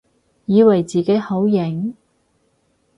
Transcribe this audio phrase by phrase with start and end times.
[0.47, 1.93] 以為自己好型？